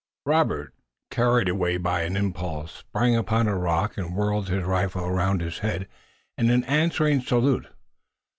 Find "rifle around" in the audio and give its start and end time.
4.63-5.41